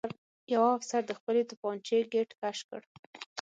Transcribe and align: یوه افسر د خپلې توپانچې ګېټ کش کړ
یوه 0.53 0.69
افسر 0.77 1.01
د 1.07 1.11
خپلې 1.19 1.41
توپانچې 1.49 1.97
ګېټ 2.13 2.29
کش 2.41 2.57
کړ 2.69 2.81